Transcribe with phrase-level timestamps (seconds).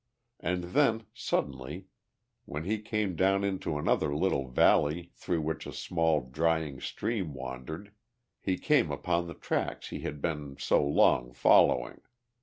[0.39, 1.85] And then, suddenly
[2.45, 7.93] when he came down into another little valley through which a small drying stream wandered,
[8.41, 12.01] he came upon the tracks he had been so long following.